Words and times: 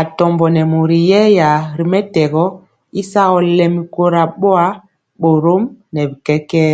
Atombo 0.00 0.44
nɛ 0.54 0.62
mori 0.72 0.98
yɛya 1.10 1.50
ri 1.76 1.84
mɛtɛgɔ 1.92 2.44
y 2.98 3.00
sagɔ 3.10 3.38
lɛmi 3.56 3.82
kora 3.94 4.22
boa, 4.40 4.66
borom 5.20 5.62
bi 5.92 6.02
kɛkɛɛ. 6.26 6.72